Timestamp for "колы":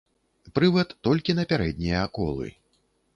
2.19-2.47